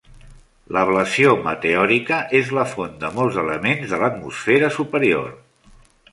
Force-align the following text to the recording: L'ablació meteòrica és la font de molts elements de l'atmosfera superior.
L'ablació 0.75 1.33
meteòrica 1.47 2.17
és 2.39 2.49
la 2.59 2.63
font 2.71 2.95
de 3.03 3.11
molts 3.17 3.37
elements 3.41 3.85
de 3.93 3.99
l'atmosfera 4.05 4.71
superior. 4.79 5.29